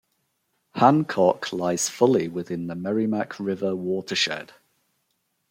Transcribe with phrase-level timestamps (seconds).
[0.73, 4.51] Hancock lies fully within the Merrimack River watershed.